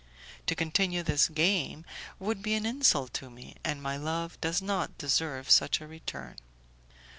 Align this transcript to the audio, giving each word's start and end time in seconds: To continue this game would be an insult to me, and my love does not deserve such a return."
To 0.47 0.55
continue 0.55 1.03
this 1.03 1.27
game 1.27 1.85
would 2.17 2.41
be 2.41 2.55
an 2.55 2.65
insult 2.65 3.13
to 3.13 3.29
me, 3.29 3.57
and 3.63 3.83
my 3.83 3.97
love 3.97 4.41
does 4.41 4.59
not 4.59 4.97
deserve 4.97 5.51
such 5.51 5.79
a 5.79 5.85
return." 5.85 6.37